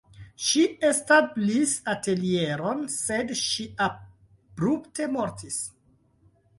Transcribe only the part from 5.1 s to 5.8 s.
mortis.